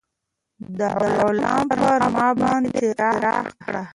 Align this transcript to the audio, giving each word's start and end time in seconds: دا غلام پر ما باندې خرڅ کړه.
دا 0.79 0.89
غلام 1.19 1.65
پر 1.77 2.01
ما 2.13 2.27
باندې 2.41 2.79
خرڅ 2.97 3.49
کړه. 3.63 3.83